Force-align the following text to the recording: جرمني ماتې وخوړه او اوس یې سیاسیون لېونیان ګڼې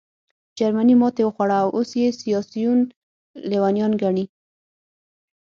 جرمني 0.59 0.95
ماتې 1.01 1.23
وخوړه 1.25 1.57
او 1.63 1.69
اوس 1.77 1.89
یې 2.01 2.07
سیاسیون 2.19 2.79
لېونیان 3.49 3.93
ګڼې 4.01 4.25